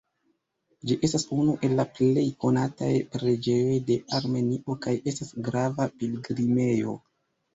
Ĝi 0.91 0.95
estas 1.07 1.25
unu 1.35 1.53
el 1.67 1.75
la 1.79 1.83
plej 1.97 2.23
konataj 2.45 2.89
preĝejoj 3.15 3.77
de 3.89 3.97
Armenio 4.21 4.77
kaj 4.87 4.93
estas 5.13 5.31
grava 5.49 5.87
pilgrimejo. 6.01 6.97